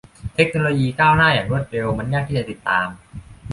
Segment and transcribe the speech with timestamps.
[0.35, 2.87] เทคโนโลยีก้าวหน้าอย่างรวดเร็วมันยากที่จะติดตาม